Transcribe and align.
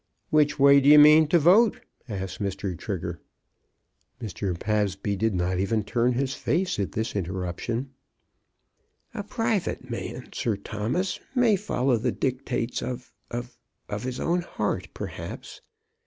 "Which 0.31 0.57
way 0.57 0.79
do 0.81 0.89
you 0.89 0.97
mean 0.97 1.27
to 1.27 1.37
vote?" 1.37 1.79
asked 2.09 2.41
Mr. 2.41 2.75
Trigger. 2.75 3.21
Mr. 4.19 4.59
Pabsby 4.59 5.15
did 5.15 5.35
not 5.35 5.59
even 5.59 5.83
turn 5.83 6.13
his 6.13 6.33
face 6.33 6.79
at 6.79 6.93
this 6.93 7.15
interruption. 7.15 7.91
"A 9.13 9.21
private 9.23 9.91
man, 9.91 10.29
Sir 10.33 10.57
Thomas, 10.57 11.19
may 11.35 11.55
follow 11.55 11.97
the 11.97 12.11
dictates 12.11 12.81
of 12.81 13.13
of 13.29 13.55
of 13.89 14.01
his 14.01 14.19
own 14.19 14.41
heart, 14.41 14.87
perhaps." 14.95 15.61